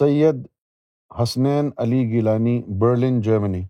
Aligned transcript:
Syed 0.00 0.34
Hasnain 1.22 1.70
Ali 1.76 2.08
Gilani, 2.08 2.62
Berlin, 2.80 3.20
Germany. 3.20 3.62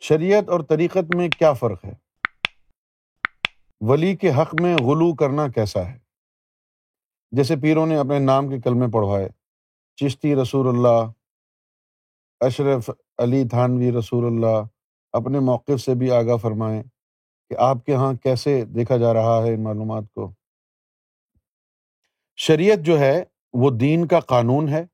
شریعت 0.00 0.48
اور 0.48 0.60
طریقت 0.60 1.16
میں 1.16 1.28
کیا 1.28 1.52
فرق 1.52 1.84
ہے؟ 1.84 1.92
ولی 3.80 4.16
کے 4.16 4.30
حق 4.30 4.54
میں 4.60 4.76
غلو 4.76 5.14
کرنا 5.14 5.48
کیسا 5.48 5.92
ہے؟ 5.92 5.98
جیسے 7.30 7.56
پیروں 7.56 7.86
نے 7.86 7.98
اپنے 7.98 8.18
نام 8.18 8.48
کے 8.48 8.60
کلمے 8.60 8.86
پڑھوائے، 8.92 9.28
چشتی 9.96 10.34
رسول 10.34 10.68
اللہ، 10.68 11.12
اشرف 12.40 12.90
علی 13.18 13.48
تھانوی 13.48 13.92
رسول 13.98 14.24
اللہ 14.26 14.66
اپنے 15.12 15.40
موقف 15.40 15.80
سے 15.80 15.94
بھی 15.94 16.10
آگاہ 16.10 16.36
فرمائیں 16.36 16.82
کہ 17.48 17.56
آپ 17.58 17.76
کے 17.86 17.92
یہاں 17.92 18.14
کیسے 18.14 18.64
دیکھا 18.64 18.96
جا 18.96 19.14
رہا 19.14 19.42
ہے 19.42 19.54
ان 19.54 19.64
معلومات 19.64 20.04
کو۔ 20.14 20.32
شریعت 22.36 22.78
جو 22.78 22.98
ہے 22.98 23.24
وہ 23.52 23.70
دین 23.80 24.06
کا 24.06 24.20
قانون 24.20 24.68
ہے۔ 24.68 24.84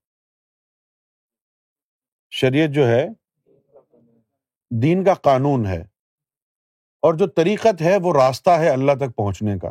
شریعت 2.30 2.70
جو 2.74 2.88
ہے، 2.88 3.08
دین 4.82 5.04
کا 5.04 5.14
قانون 5.14 5.66
ہے۔ 5.66 5.82
اور 7.00 7.14
جو 7.14 7.26
طریقت 7.26 7.82
ہے، 7.82 7.96
وہ 8.02 8.12
راستہ 8.26 8.50
ہے 8.50 8.70
اللہ 8.70 8.92
تک 8.92 9.16
پہنچنے 9.16 9.58
کا۔ 9.58 9.68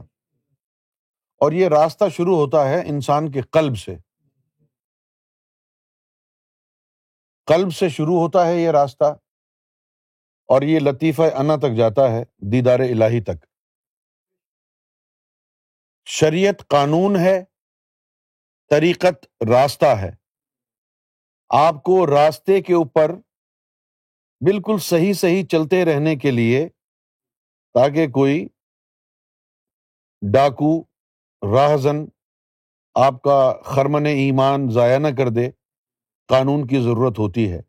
اور 1.38 1.52
یہ 1.52 1.68
راستہ 1.68 2.10
شروع 2.12 2.36
ہوتا 2.36 2.70
ہے 2.70 2.90
انسان 2.90 3.32
کے 3.32 3.42
قلب 3.42 3.78
سے۔ 3.78 3.96
قلب 7.46 7.74
سے 7.74 7.90
شروع 7.90 8.20
ہوتا 8.20 8.48
ہے 8.48 8.56
یہ 8.56 8.70
راستہ۔ 8.70 9.04
اور 10.48 10.62
یہ 10.62 10.80
لطیفہ 10.80 11.22
انا 11.22 11.56
تک 11.56 11.78
جاتا 11.78 12.12
ہے، 12.12 12.24
دیدار 12.38 12.80
الہی 12.80 13.24
تک۔ 13.24 13.46
شریعت 16.06 16.68
قانون 16.68 17.16
ہے۔ 17.16 17.55
طریقت 18.70 19.44
راستہ 19.50 19.86
ہے۔ 19.86 20.12
آپ 21.50 21.84
کو 21.84 22.08
راستے 22.08 22.62
کے 22.62 22.74
اوپر 22.74 23.16
بالکل 24.42 24.78
صحیح 24.78 25.14
صحیح 25.14 25.46
چلتے 25.46 25.86
رہنے 25.86 26.16
کے 26.16 26.32
لیے 26.32 26.70
تاکہ 27.74 28.08
کوئی 28.08 28.48
ڈاکو، 30.34 30.82
راہزن 31.56 32.06
آپ 32.96 33.22
کا 33.22 33.54
خرمن 33.66 34.06
ایمان 34.06 34.70
ضائع 34.70 34.98
نہ 34.98 35.08
کر 35.18 35.30
دے، 35.30 35.52
قانون 36.28 36.68
کی 36.68 36.82
ضرورت 36.82 37.20
ہوتی 37.20 37.52
ہے۔ 37.52 37.62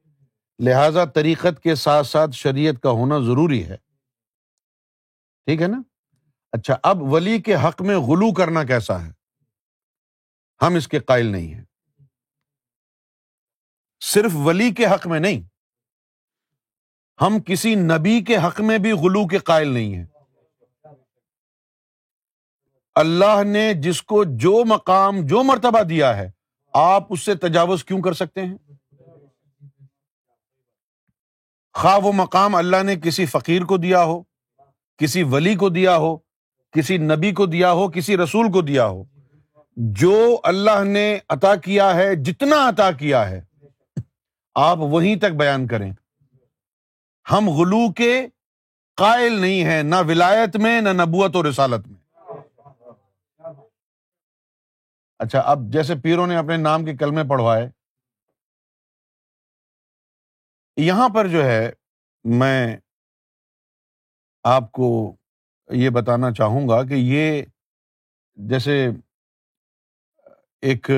لہذا 0.65 1.05
طریقت 1.05 1.63
کے 1.63 1.75
ساتھ 1.75 2.07
ساتھ 2.07 2.31
شریعت 2.31 2.83
کا 2.83 2.91
ہونا 2.91 3.19
ضروری 3.19 3.65
ہے۔ 3.65 3.77
ٹھیک 5.47 5.63
ہے 5.63 5.67
نا؟ 5.67 5.83
اچھا 6.53 6.77
اب 6.83 7.03
ولی 7.03 7.43
کے 7.43 7.55
حق 7.55 7.83
میں 7.83 7.97
غلو 7.97 8.33
کرنا 8.35 8.65
کیسا 8.65 9.07
ہے؟ 9.07 9.16
ہم 10.63 10.75
اس 10.75 10.89
کے 10.89 10.99
قائل 10.99 11.27
نہیں 11.27 11.55
ہیں۔ 11.55 11.65
صرف 14.01 14.31
ولی 14.35 14.75
کے 14.75 14.87
حق 14.87 15.07
میں 15.07 15.21
نہیں، 15.21 15.43
ہم 17.21 17.41
کسی 17.41 17.75
نبی 17.75 18.25
کے 18.25 18.37
حق 18.37 18.61
میں 18.61 18.79
بھی 18.79 18.93
غلو 18.93 19.27
کے 19.27 19.39
قائل 19.39 19.69
نہیں 19.69 19.95
ہیں۔ 19.95 20.07
اللہ 22.95 23.43
نے 23.45 23.75
جس 23.75 24.03
کو 24.03 24.25
جو 24.25 24.65
مقام، 24.65 25.27
جو 25.27 25.43
مرتبہ 25.43 25.83
دیا 25.83 26.17
ہے، 26.17 26.31
آپ 26.73 27.03
اس 27.11 27.23
سے 27.23 27.35
تجاوز 27.35 27.85
کیوں 27.85 28.03
کر 28.03 28.13
سکتے 28.13 28.47
ہیں؟ 28.47 28.57
خواہ 31.75 31.99
وہ 31.99 32.13
مقام 32.13 32.55
اللہ 32.55 32.83
نے 32.83 32.97
کسی 32.97 33.27
فقیر 33.27 33.63
کو 33.63 33.77
دیا 33.77 34.03
ہو، 34.03 34.23
کسی 34.99 35.23
ولی 35.23 35.55
کو 35.55 35.69
دیا 35.69 35.97
ہو، 35.97 36.17
کسی 36.71 36.99
نبی 36.99 37.33
کو 37.33 37.47
دیا 37.47 37.73
ہو، 37.73 37.91
کسی 37.91 38.17
رسول 38.17 38.53
کو 38.53 38.63
دیا 38.63 38.87
ہو۔ 38.87 39.05
جو 39.77 40.41
اللہ 40.45 40.85
نے 40.85 41.19
عطا 41.29 41.57
کیا 41.57 41.95
ہے، 41.95 42.15
جتنا 42.15 42.57
عطا 42.69 42.93
کیا 42.93 43.29
ہے، 43.31 43.41
آپ 44.55 44.79
وہیں 44.79 45.17
تک 45.17 45.37
بیان 45.39 45.67
کریں۔ 45.67 45.93
ہم 47.33 47.49
غلو 47.49 47.93
کے 47.93 48.27
قائل 48.97 49.33
نہیں 49.33 49.65
ہیں، 49.65 49.83
نہ 49.83 49.95
ولایت 50.09 50.57
میں، 50.57 50.81
نہ 50.81 50.89
نبوت 50.89 51.37
اور 51.37 51.45
رسالت 51.45 51.87
میں۔ 51.89 52.01
اچھا 55.19 55.41
اب 55.41 55.59
جیسے 55.73 55.95
پیروں 55.95 56.27
نے 56.27 56.37
اپنے 56.37 56.57
نام 56.57 56.85
کے 56.85 56.97
کلمے 56.97 57.23
پڑھوائے، 57.29 57.69
یہاں 60.77 61.09
پر 61.09 61.29
جو 61.29 61.45
ہے، 61.45 61.73
میں 62.25 62.77
آپ 64.45 64.73
کو 64.73 65.17
یہ 65.71 65.91
بتانا 65.91 66.33
چاہوں 66.33 66.69
گا 66.69 66.83
کہ 66.83 66.95
یہ 66.95 67.43
جیسے 68.37 68.89
ایک 70.67 70.91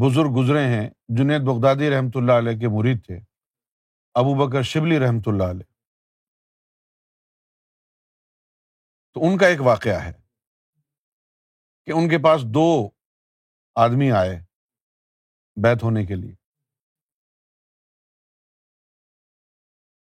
بزرگ 0.00 0.30
گزرے 0.38 0.64
ہیں، 0.66 0.90
جنید 1.08 1.40
بغدادی 1.46 1.90
رحمۃ 1.90 2.14
اللہ 2.14 2.32
علیہ 2.32 2.58
کے 2.58 2.68
مرید 2.68 3.06
تھے، 3.06 3.18
ابو 4.14 4.34
بکر 4.34 4.62
شبلی 4.62 5.00
رحمۃ 5.00 5.26
اللہ 5.26 5.42
علیہ۔ 5.42 5.72
تو 9.14 9.20
ان 9.20 9.38
کا 9.38 9.46
ایک 9.46 9.60
واقعہ 9.60 10.04
ہے 10.04 10.12
کہ 11.86 11.90
ان 11.90 12.08
کے 12.08 12.18
پاس 12.18 12.42
دو 12.42 12.88
آدمی 13.74 14.12
آئے 14.12 14.40
بیت 15.62 15.82
ہونے 15.82 16.06
کے 16.06 16.14
لیے۔ 16.14 16.34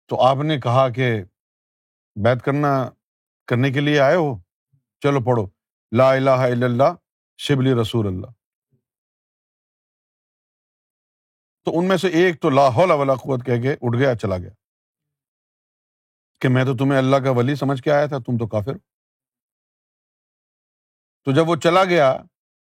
تو 0.07 0.21
آپ 0.21 0.37
نے 0.43 0.59
کہا 0.59 0.89
کہ 0.89 1.23
بیت 2.15 2.45
کرنا، 2.45 2.89
کرنے 3.47 3.71
کے 3.71 3.79
لیے 3.79 3.99
آئے 3.99 4.15
ہو؟ 4.15 4.39
چلو 4.99 5.19
پڑھو۔ 5.25 5.47
لا 5.97 6.11
الہ 6.11 6.29
الا 6.29 6.65
اللہ، 6.65 6.95
شبلی 7.37 7.81
رسول 7.81 8.07
اللہ۔ 8.07 8.38
تو 11.63 11.79
ان 11.79 11.87
میں 11.87 11.97
سے 11.97 12.07
ایک 12.07 12.41
تو 12.41 12.49
لاہور 12.49 12.89
ولا 12.89 13.15
قوت 13.15 13.45
کہہ 13.45 13.61
کے 13.61 13.73
اٹھ 13.81 13.97
گیا، 13.97 14.15
چلا 14.15 14.37
گیا۔ 14.37 14.49
کہ 16.41 16.49
میں 16.49 16.65
تو 16.65 16.77
تمہیں 16.77 16.97
اللہ 16.97 17.15
کا 17.15 17.31
ولی 17.31 17.55
سمجھ 17.55 17.83
کے 17.83 17.91
آیا 17.91 18.05
تھا، 18.05 18.17
تم 18.17 18.37
تو 18.37 18.47
کافر 18.47 18.73
تو 21.23 21.31
جب 21.31 21.49
وہ 21.49 21.55
چلا 21.55 21.83
گیا، 21.83 22.17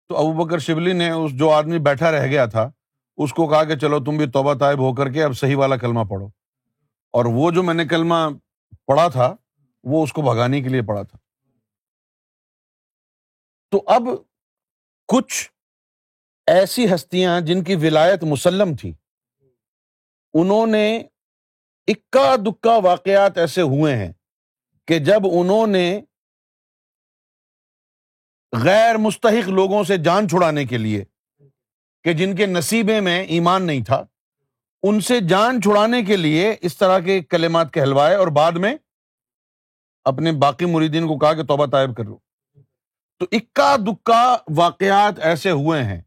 تو 0.08 0.16
ابو 0.16 0.44
بکر 0.44 0.58
شبلی 0.58 0.92
نے 0.92 1.10
اس 1.10 1.38
جو 1.38 1.50
آدمی 1.50 1.78
بیٹھا 1.78 2.10
رہ 2.12 2.26
گیا 2.26 2.46
تھا، 2.46 2.70
اس 3.16 3.32
کو 3.32 3.48
کہا 3.48 3.64
کہ 3.64 3.76
چلو 3.76 4.04
تم 4.04 4.16
بھی 4.16 4.30
توبہ 4.30 4.54
طائب 4.54 4.78
ہو 4.78 4.94
کر 4.94 5.12
کے 5.12 5.24
اب 5.24 5.32
صحیح 5.36 5.56
والا 5.56 5.76
کلمہ 5.76 6.00
پڑھو۔ 6.10 6.26
اور 7.12 7.24
وہ 7.24 7.50
جو 7.50 7.62
میں 7.62 7.74
نے 7.74 7.84
کلمہ 7.84 8.14
پڑھا 8.86 9.08
تھا، 9.08 9.36
وہ 9.84 10.04
اس 10.04 10.12
کو 10.12 10.22
بھگانے 10.22 10.62
کے 10.62 10.68
لیے 10.68 10.82
پڑھا 10.82 11.02
تھا۔ 11.02 11.18
تو 13.70 13.82
اب 13.86 14.02
کچھ 15.08 15.50
ایسی 16.46 16.94
ہستیاں 16.94 17.40
جن 17.40 17.64
کی 17.64 17.74
ولایت 17.74 18.24
مسلم 18.24 18.76
تھی۔ 18.76 18.92
انہوں 20.34 20.66
نے 20.66 21.02
اکا 21.86 22.36
دکا 22.36 22.76
واقعات 22.76 23.38
ایسے 23.38 23.60
ہوئے 23.60 23.96
ہیں 23.96 24.12
کہ 24.86 24.98
جب 24.98 25.20
انہوں 25.32 25.66
نے 25.66 26.00
غیر 28.52 28.96
مستحق 28.96 29.48
لوگوں 29.48 29.84
سے 29.84 29.96
جان 29.96 30.28
چھڑانے 30.28 30.64
کے 30.64 30.78
لیے 30.78 31.04
کہ 32.02 32.12
جن 32.12 32.36
کے 32.36 32.46
نصیبے 32.46 33.00
میں 33.00 33.24
ایمان 33.24 33.66
نہیں 33.66 33.84
تھا، 33.84 34.04
ان 34.82 35.00
سے 35.00 35.20
جان 35.20 35.62
چھڑانے 35.62 36.02
کے 36.02 36.16
لیے 36.16 36.54
اس 36.60 36.76
طرح 36.76 36.98
کے 36.98 37.20
کلمات 37.20 37.72
کہلوائے 37.72 38.16
اور 38.16 38.28
بعد 38.28 38.52
میں 38.52 38.76
اپنے 40.04 40.32
باقی 40.32 40.64
مریدین 40.64 41.06
کو 41.08 41.18
کہا 41.18 41.32
کہ 41.32 41.42
توبہ 41.42 41.66
طائب 41.66 41.96
کر 41.96 42.04
لو۔ 42.04 42.18
تو 43.18 43.26
اکا 43.32 43.76
دکا 43.76 44.36
واقعات 44.56 45.18
ایسے 45.18 45.50
ہوئے 45.50 45.82
ہیں 45.82 46.00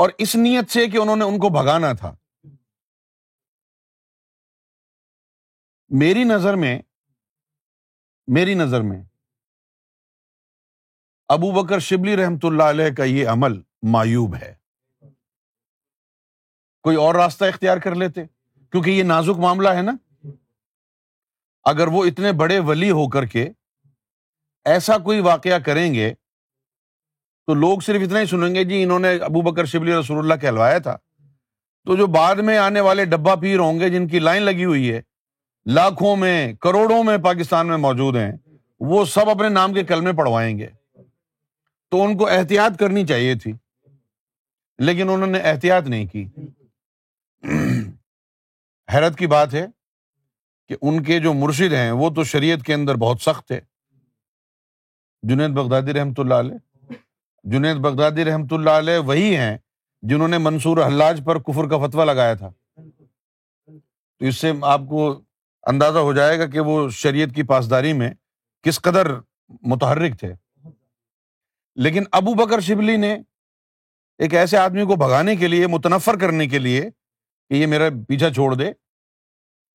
اور 0.00 0.10
اس 0.18 0.36
نیت 0.36 0.70
سے 0.70 0.86
کہ 0.86 0.96
انہوں 0.96 1.16
نے 1.16 1.24
ان 1.24 1.38
کو 1.38 1.48
بھگانا 1.48 1.92
تھا۔ 1.92 2.16
میری 5.88 6.24
نظر 6.24 6.54
میں، 6.54 6.82
میری 8.26 8.54
نظر 8.54 8.80
میں 8.80 9.04
ابو 11.28 11.64
بکر 11.64 11.78
شبلی 11.78 12.16
رحمت 12.16 12.44
اللہ 12.44 12.62
علیہ 12.62 12.94
کا 12.96 13.04
یہ 13.04 13.28
عمل 13.28 13.62
مایوب 13.82 14.34
ہے۔ 14.34 14.54
کوئی 16.82 16.96
اور 16.96 17.14
راستہ 17.14 17.44
اختیار 17.44 17.76
کر 17.76 17.94
لیتے، 17.94 18.20
کیونکہ 18.70 18.90
یہ 18.90 19.02
نازک 19.02 19.38
معاملہ 19.38 19.68
ہے 19.68 19.82
نا۔ 19.82 19.92
اگر 21.64 21.86
وہ 21.86 22.04
اتنے 22.04 22.32
بڑے 22.32 22.58
ولی 22.58 22.90
ہو 22.90 23.08
کر 23.08 23.26
کے 23.26 23.48
ایسا 24.64 24.98
کوئی 24.98 25.20
واقعہ 25.20 25.58
کریں 25.58 25.94
گے 25.94 26.14
تو 27.50 27.54
لوگ 27.54 27.78
صرف 27.78 28.02
اتنا 28.02 28.20
ہی 28.20 28.26
سنیں 28.26 28.54
گے 28.54 28.64
جی 28.64 28.82
انہوں 28.82 28.98
نے 28.98 29.14
ابو 29.14 29.40
بکر 29.40 29.64
شبلی 29.64 29.92
رسول 29.92 30.18
اللہ 30.18 30.34
کہلوایا 30.34 30.78
تھا۔ 30.78 30.96
تو 31.84 31.96
جو 31.96 32.06
بعد 32.06 32.36
میں 32.36 32.58
آنے 32.58 32.80
والے 32.80 33.04
ڈبا 33.04 33.34
پیر 33.34 33.58
ہوں 33.58 33.80
گے، 33.80 33.90
جن 33.90 34.08
کی 34.08 34.18
لائن 34.18 34.42
لگی 34.42 34.64
ہوئی 34.64 34.92
ہے، 34.92 35.00
لاکھوں 35.66 36.16
میں، 36.16 36.52
کروڑوں 36.52 37.04
میں 37.04 37.18
پاکستان 37.18 37.66
میں 37.66 37.76
موجود 37.76 38.16
ہیں، 38.16 38.32
وہ 38.80 39.04
سب 39.04 39.30
اپنے 39.30 39.48
نام 39.48 39.74
کے 39.74 39.84
کلمے 39.84 40.12
پڑھوائیں 40.12 40.58
گے۔ 40.58 40.66
تو 41.90 42.04
ان 42.04 42.16
کو 42.16 42.28
احتیاط 42.28 42.78
کرنی 42.78 43.06
چاہیے 43.06 43.34
تھی، 43.34 43.52
لیکن 44.78 45.08
انہوں 45.08 45.26
نے 45.26 45.38
احتیاط 45.38 45.88
نہیں 45.88 46.06
کی۔ 46.06 46.26
حیرت 48.94 49.18
کی 49.18 49.26
بات 49.26 49.54
ہے 49.54 49.66
کہ 50.68 50.76
ان 50.82 51.02
کے 51.02 51.20
جو 51.20 51.34
مرشد 51.34 51.72
ہیں، 51.72 51.90
وہ 51.90 52.10
تو 52.10 52.24
شریعت 52.24 52.62
کے 52.62 52.74
اندر 52.74 52.94
بہت 52.94 53.20
سخت 53.20 53.52
ہے 53.52 53.60
جنید 55.22 55.50
بغدادی 55.50 55.92
رحمۃ 55.92 56.18
اللہ 56.18 56.34
علیہ۔ 56.34 56.69
جنید 57.42 57.76
بغدادی 57.76 58.24
رحمۃ 58.24 58.46
اللہ 58.50 58.70
علیہ 58.70 58.98
وہی 58.98 59.36
ہیں 59.36 59.58
جنہوں 60.02 60.28
نے 60.28 60.38
منصور 60.38 60.86
حلاج 60.86 61.22
پر 61.24 61.38
کفر 61.38 61.68
کا 61.68 61.86
فتویٰ 61.86 62.04
لگایا 62.04 62.34
تھا۔ 62.34 62.50
تو 64.18 64.24
اس 64.24 64.36
سے 64.36 64.52
آپ 64.62 64.80
کو 64.88 65.22
اندازہ 65.62 65.98
ہو 65.98 66.12
جائے 66.12 66.38
گا 66.38 66.46
کہ 66.46 66.60
وہ 66.60 66.88
شریعت 66.88 67.28
کی 67.34 67.42
پاسداری 67.42 67.92
میں 67.92 68.14
کس 68.62 68.80
قدر 68.80 69.06
متحرک 69.62 70.18
تھے۔ 70.18 70.34
لیکن 71.74 72.04
ابو 72.12 72.34
بکر 72.34 72.60
شبلی 72.60 72.96
نے 72.96 73.16
ایک 74.18 74.34
ایسے 74.34 74.56
آدمی 74.56 74.84
کو 74.84 74.96
بھگانے 74.96 75.36
کے 75.36 75.48
لیے، 75.48 75.66
متنفر 75.66 76.18
کرنے 76.18 76.46
کے 76.46 76.58
لیے 76.58 76.90
کہ 77.48 77.54
یہ 77.54 77.66
میرا 77.66 77.84
پیچھا 78.08 78.30
چھوڑ 78.30 78.54
دے، 78.54 78.72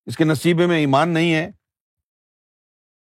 اس 0.06 0.16
کے 0.16 0.24
نصیبے 0.24 0.66
میں 0.66 0.78
ایمان 0.78 1.08
نہیں 1.08 1.34
ہے، 1.34 1.50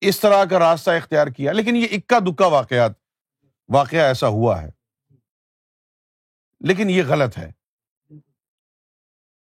اس 0.00 0.20
طرح 0.20 0.44
کا 0.44 0.58
راستہ 0.58 0.90
اختیار 0.90 1.26
کیا۔ 1.26 1.52
لیکن 1.52 1.76
یہ 1.76 1.86
اکا 1.92 2.18
دکا 2.18 2.46
واقعات 2.46 2.92
واقعہ 3.69 3.99
ایسا 3.99 4.29
ہوا 4.29 4.62
ہے۔ 4.62 4.70
لیکن 6.61 6.91
یہ 6.91 7.03
غلط 7.09 7.38
ہے۔ 7.38 7.53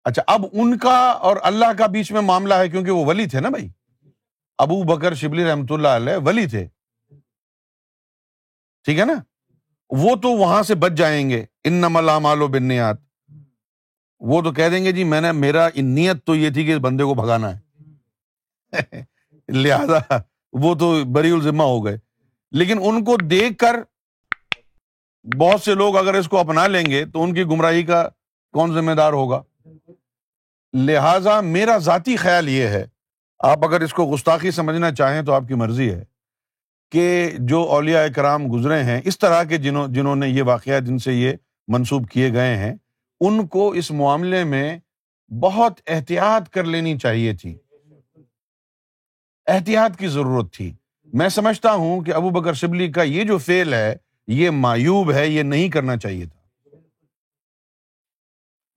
اچھا 0.03 0.21
اب 0.27 0.45
ان 0.51 0.77
کا 0.77 1.11
اور 1.11 1.37
اللہ 1.41 1.65
کا 1.77 1.87
بیچ 1.87 2.11
میں 2.11 2.21
معاملہ 2.21 2.53
ہے 2.53 2.69
کیونکہ 2.69 2.91
وہ 2.91 3.05
ولی 3.05 3.25
تھے 3.25 3.39
نا 3.39 3.49
بھائی۔ 3.49 3.69
ابو 4.57 4.83
بکر 4.83 5.13
شبلی 5.13 5.45
رحمۃ 5.45 5.65
اللہ 5.69 5.87
علیہ 5.87 6.13
ولی 6.25 6.47
تھے۔ 6.47 6.67
ٹھیک 8.83 8.99
ہے 8.99 9.05
نا؟ 9.05 9.13
وہ 9.89 10.15
تو 10.15 10.29
وہاں 10.29 10.63
سے 10.63 10.75
بچ 10.75 10.91
جائیں 10.91 11.29
گے۔ 11.29 11.45
ان 11.63 11.73
نمل 11.73 12.09
مالو 12.21 12.47
بنیات 12.47 12.97
وہ 14.19 14.41
تو 14.41 14.51
کہہ 14.51 14.69
دیں 14.69 14.85
گے 14.85 14.91
جی 14.91 15.03
میں 15.03 15.21
نے، 15.21 15.31
میرا 15.31 15.69
نیت 15.75 16.25
تو 16.25 16.35
یہ 16.35 16.49
تھی 16.49 16.65
کہ 16.65 16.77
بندے 16.77 17.03
کو 17.03 17.13
بھگانا 17.13 17.57
ہے۔ 17.57 17.59
لہذا 19.49 20.17
وہ 20.53 20.75
تو 20.75 21.03
بری 21.13 21.31
الزمہ 21.31 21.63
ہو 21.63 21.85
گئے۔ 21.85 21.97
لیکن 22.51 22.77
ان 22.81 23.03
کو 23.03 23.17
دیکھ 23.17 23.57
کر 23.57 23.75
بہت 25.23 25.61
سے 25.61 25.75
لوگ 25.75 25.97
اگر 25.97 26.13
اس 26.13 26.27
کو 26.27 26.37
اپنا 26.37 26.67
لیں 26.67 26.85
گے 26.85 27.05
تو 27.05 27.23
ان 27.23 27.33
کی 27.33 27.43
گمراہی 27.43 27.83
کا 27.83 28.09
کون 28.51 28.73
ذمہ 28.73 28.91
دار 28.91 29.13
ہوگا؟ 29.13 29.41
لہذا 30.73 31.41
میرا 31.41 31.77
ذاتی 31.77 32.15
خیال 32.15 32.49
یہ 32.49 32.67
ہے، 32.67 32.85
آپ 33.39 33.65
اگر 33.65 33.81
اس 33.81 33.93
کو 33.93 34.13
گستاخی 34.13 34.51
سمجھنا 34.51 34.91
چاہیں 34.91 35.21
تو 35.21 35.33
آپ 35.33 35.43
کی 35.47 35.53
مرضی 35.53 35.93
ہے 35.93 36.03
کہ 36.91 37.31
جو 37.39 37.61
اولیا 37.61 38.07
کرام 38.07 38.53
گزرے 38.53 38.83
ہیں، 38.83 39.01
اس 39.05 39.19
طرح 39.19 39.43
کے 39.43 39.57
جنہوں 39.57 39.87
جنہوں 39.87 40.15
نے 40.15 40.29
یہ 40.29 40.43
واقعہ 40.43 40.79
جن 40.79 40.97
سے 40.97 41.13
یہ 41.13 41.33
منسوب 41.67 42.09
کیے 42.09 42.33
گئے 42.33 42.57
ہیں، 42.57 42.75
ان 43.19 43.47
کو 43.47 43.69
اس 43.69 43.91
معاملے 43.91 44.43
میں 44.43 44.79
بہت 45.41 45.81
احتیاط 45.87 46.49
کر 46.49 46.63
لینی 46.63 46.97
چاہیے 46.97 47.33
تھی۔ 47.33 47.57
احتیاط 49.47 49.97
کی 49.97 50.07
ضرورت 50.07 50.53
تھی۔ 50.53 50.73
میں 51.13 51.29
سمجھتا 51.29 51.73
ہوں 51.73 52.01
کہ 52.01 52.13
ابو 52.13 52.29
بکر 52.29 52.53
شبلی 52.53 52.91
کا 52.91 53.03
یہ 53.03 53.23
جو 53.23 53.37
فیل 53.37 53.73
ہے 53.73 53.95
یہ 54.31 54.49
مایوب 54.49 55.13
ہے، 55.13 55.27
یہ 55.27 55.43
نہیں 55.43 55.69
کرنا 55.69 55.97
چاہیے 55.97 56.25
تھا۔ 56.25 56.39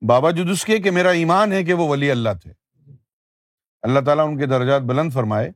بابا 0.07 0.31
جدس 0.31 0.65
کے 0.65 0.79
کہ 0.79 0.91
میرا 0.91 1.11
ایمان 1.11 1.53
ہے 1.53 1.65
کہ 1.65 1.73
وہ 1.73 1.89
ولی 1.89 2.11
اللہ 2.11 2.29
تھے۔ 2.43 2.53
اللہ 3.83 4.01
تعالیٰ 4.01 4.29
ان 4.29 4.39
کے 4.39 4.47
درجات 4.47 4.83
بلند 4.83 5.13
فرمائے۔ 5.13 5.51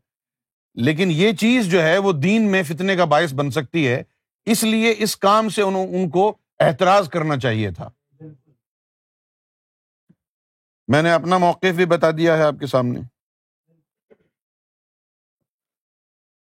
لیکن 0.75 1.09
یہ 1.11 1.33
چیز 1.33 1.71
جو 1.71 1.83
ہے، 1.83 1.99
وہ 1.99 2.13
دین 2.13 2.51
میں 2.51 2.63
فتنے 2.63 2.97
کا 2.97 3.05
باعث 3.05 3.35
بن 3.35 3.51
سکتی 3.51 3.89
ہے۔ 3.89 4.03
اس 4.45 4.65
لیے 4.65 4.95
اس 4.99 5.17
کام 5.17 5.49
سے 5.49 5.63
ان 5.63 6.11
کو 6.11 6.39
احتراض 6.61 7.09
کرنا 7.09 7.37
چاہیے 7.37 7.71
تھا۔ 7.71 7.91
میں 10.89 11.03
نے 11.03 11.13
اپنا 11.13 11.39
موقف 11.39 11.75
بھی 11.77 11.87
بتا 11.87 12.11
دیا 12.11 12.37
ہے 12.37 12.43
آپ 12.43 12.55
کے 12.61 12.67
سامنے۔ 12.67 13.01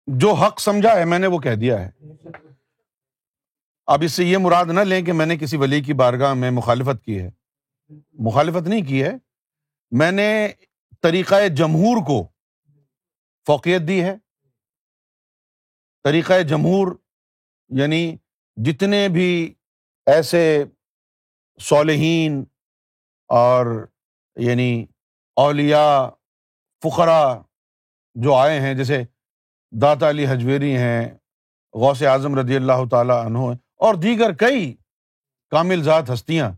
جو 0.06 0.32
حق 0.32 0.60
سمجھا 0.60 0.96
ہے، 0.96 1.04
میں 1.04 1.18
نے 1.18 1.26
وہ 1.26 1.38
کہہ 1.38 1.54
دیا 1.54 1.88
ہے۔ 1.88 1.90
اب 3.86 4.02
اس 4.02 4.12
سے 4.12 4.24
یہ 4.24 4.38
مراد 4.38 4.64
نہ 4.66 4.80
لیں 4.80 5.02
کہ 5.02 5.12
میں 5.12 5.26
نے 5.26 5.36
کسی 5.36 5.56
ولی 5.56 5.80
کی 5.80 5.92
بارگاہ 5.92 6.34
میں 6.34 6.50
مخالفت 6.50 7.04
کی 7.04 7.20
ہے۔ 7.20 7.30
مخالفت 8.12 8.68
نہیں 8.68 8.86
کی 8.86 9.02
ہے۔ 9.02 9.12
میں 9.90 10.12
نے 10.12 10.48
طریقۂ 11.02 11.48
جمہور 11.56 12.06
کو 12.06 12.28
فوقیت 13.46 13.82
دی 13.88 14.04
ہے۔ 14.04 14.16
طریقۂ 16.04 16.44
جمہور 16.48 16.96
یعنی 17.68 18.16
جتنے 18.56 19.08
بھی 19.08 19.54
ایسے 20.06 20.64
صالحین 21.60 22.44
اور 23.28 23.86
یعنی 24.36 24.86
اولیا 25.36 26.10
فقرا 26.82 27.42
جو 28.14 28.34
آئے 28.34 28.60
ہیں، 28.60 28.74
جیسے 28.74 29.02
داتا 29.70 30.10
علی 30.10 30.26
حجویری 30.26 30.76
ہیں، 30.76 31.18
غوث 31.74 32.02
اعظم 32.02 32.38
رضی 32.38 32.56
اللہ 32.56 32.88
تعالیٰ 32.90 33.24
عنہ 33.24 33.38
اور 33.84 33.94
دیگر 33.94 34.32
کئی 34.32 34.74
کامل 35.50 35.82
ذات 35.82 36.10
ہستیاں۔ 36.10 36.52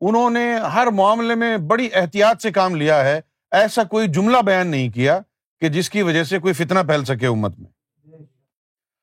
انہوں 0.00 0.30
نے 0.30 0.54
ہر 0.54 0.86
معاملے 0.86 1.34
میں 1.34 1.56
بڑی 1.56 1.88
احتیاط 1.92 2.42
سے 2.42 2.50
کام 2.50 2.74
لیا 2.74 3.04
ہے۔ 3.04 3.20
ایسا 3.50 3.84
کوئی 3.84 4.08
جملہ 4.08 4.36
بیان 4.46 4.66
نہیں 4.66 4.88
کیا 4.88 5.20
کہ 5.60 5.68
جس 5.68 5.90
کی 5.90 6.02
وجہ 6.02 6.24
سے 6.24 6.38
کوئی 6.38 6.54
فتنہ 6.54 6.78
پھیل 6.78 7.04
سکے 7.04 7.26
امت 7.26 7.58
میں۔ 7.58 7.70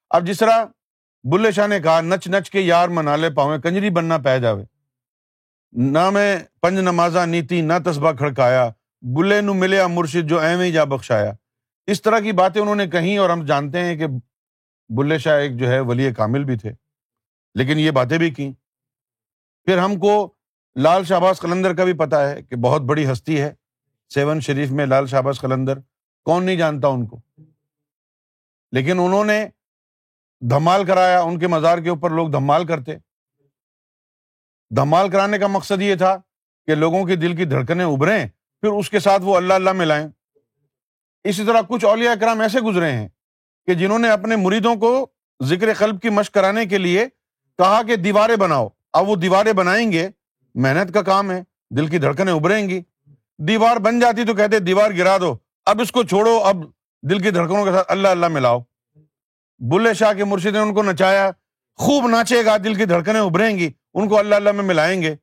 اب 0.10 0.28
جس 0.28 0.38
طرح 0.38 0.66
بلے 1.24 1.52
شاہ 1.52 1.68
نے 1.68 1.80
کہا، 1.80 2.02
نچ 2.02 2.28
نچ 2.28 2.50
کے 2.50 2.62
یار 2.62 2.90
منا 2.90 3.16
لے 3.16 3.30
پاؤں 3.30 3.58
کنجری 3.58 3.90
بننا 3.90 4.18
پہ 4.18 4.38
جاوے۔ 4.38 4.64
نہ 5.72 6.10
میں 6.10 6.40
پنج 6.62 6.80
نمازا 6.80 7.26
نیتی، 7.26 7.62
نہ 7.62 7.74
تسبہ 7.86 8.12
کھڑکایا۔ 8.12 8.70
بلے 9.02 9.42
نو 9.42 9.54
ملیا 9.54 9.88
مرشد 9.88 10.30
جو 10.30 10.40
ایویں 10.40 10.72
جا 10.72 10.84
بخشایا۔ 10.84 11.32
اس 11.88 12.02
طرح 12.02 12.20
کی 12.20 12.32
باتیں 12.32 12.62
انہوں 12.62 12.76
نے 12.76 12.88
کہیں 12.88 13.18
اور 13.18 13.30
ہم 13.30 13.46
جانتے 13.46 13.80
ہیں 13.80 13.96
کہ 13.96 14.06
بلے 14.90 15.18
شاہ 15.18 15.40
ایک 15.40 15.58
جو 15.58 15.68
ہے 15.68 15.80
ولی 15.80 16.14
کامل 16.14 16.44
بھی 16.44 16.58
تھے۔ 16.58 16.85
لیکن 17.56 17.80
یہ 17.80 17.92
باتیں 17.92 18.18
بھی 18.18 18.30
کی 18.32 18.54
پھر 19.66 19.78
ہم 19.78 20.00
کو 20.00 20.34
لال 20.76 21.04
شہباز 21.04 21.40
قلندر 21.40 21.76
کا 21.76 21.84
بھی 21.84 21.94
پتا 21.94 22.30
ہے 22.30 22.44
کہ 22.44 22.56
بہت 22.56 22.82
بڑی 22.82 23.12
ہستی 23.12 23.42
ہے۔ 23.42 23.54
سیون 24.10 24.40
شریف 24.40 24.72
میں 24.72 24.86
لال 24.86 25.08
شہباز 25.08 25.40
قلندر، 25.40 25.80
کون 26.24 26.44
نہیں 26.44 26.56
جانتا 26.56 26.88
ان 26.88 27.06
کو؟ 27.06 27.20
لیکن 28.72 29.00
انہوں 29.00 29.26
نے 29.26 29.48
دھمال 30.42 30.86
کرایا، 30.86 31.22
ان 31.22 31.40
کے 31.40 31.48
مزار 31.48 31.78
کے 31.78 31.90
اوپر 31.90 32.10
لوگ 32.10 32.30
دھمال 32.30 32.66
کرتے۔ 32.66 32.98
دھمال 34.76 35.10
کرانے 35.10 35.38
کا 35.38 35.48
مقصد 35.48 35.82
یہ 35.82 35.96
تھا 35.96 36.18
کہ 36.66 36.76
لوگوں 36.76 37.06
کے 37.06 37.16
دل 37.16 37.36
کی 37.36 37.46
دھڑکنیں 37.46 37.86
ابھریں، 37.86 38.28
پھر 38.62 38.70
اس 38.70 38.90
کے 38.90 39.00
ساتھ 39.00 39.22
وہ 39.22 39.38
اللہ 39.38 39.54
اللہ 39.54 39.72
ملائیں 39.72 40.08
اسی 41.24 41.46
طرح 41.46 41.62
کچھ 41.68 41.86
اولیا 41.86 42.16
کرام 42.20 42.42
ایسے 42.42 42.60
گزرے 42.60 42.92
ہیں 42.92 43.08
کہ 43.66 43.74
جنہوں 43.74 44.00
نے 44.00 44.10
اپنے 44.10 44.36
مریدوں 44.36 44.76
کو 44.76 45.08
ذکر 45.44 45.74
قلب 45.74 46.02
کی 46.02 46.10
مشق 46.10 46.34
کرانے 46.34 46.66
کے 46.66 46.78
لیے 46.78 47.06
کہا 47.58 47.82
کہ 47.84 47.96
دیواریں 47.96 48.36
بناؤ۔ 48.36 48.68
اب 48.94 49.10
وہ 49.10 49.16
دیواریں 49.16 49.54
بنائیں 49.54 49.92
گے، 49.92 50.10
محنت 50.56 50.94
کا 50.94 51.02
کام 51.02 51.32
ہے، 51.32 51.44
دل 51.70 51.88
کی 51.88 51.98
دھڑکنیں 51.98 52.34
ابھریں 52.34 52.70
گی۔ 52.70 52.82
دیوار 53.38 53.78
بن 53.78 54.00
جاتی 54.00 54.26
تو 54.26 54.34
کہتے 54.34 54.60
دیوار 54.60 54.92
گرا 54.98 55.18
دو۔ 55.18 55.36
اب 55.66 55.82
اس 55.82 55.92
کو 55.92 56.04
چھوڑو، 56.04 56.40
اب 56.44 56.58
دل 57.10 57.20
کی 57.20 57.30
دھڑکنوں 57.30 57.66
کے 57.66 57.72
ساتھ 57.72 57.92
اللہ 57.92 58.08
اللہ 58.08 58.28
ملاؤ۔ 58.28 58.60
بلے 59.60 59.94
شاہ 59.94 60.14
کے 60.14 60.24
مرشد 60.24 60.46
نے 60.46 60.60
ان 60.60 60.74
کو 60.74 60.84
نچایا۔ 60.84 61.32
خوب 61.76 62.08
ناچے 62.08 62.46
گا، 62.46 62.58
دل 62.58 62.76
کی 62.76 62.86
دھڑکنیں 62.86 63.22
ابھریں 63.22 63.58
گی۔ 63.58 63.72
ان 63.94 64.08
کو 64.08 64.20
اللہ 64.20 64.36
اللہ 64.36 64.52
میں 64.52 64.64
ملائیں 64.64 65.02
گے۔ 65.02 65.16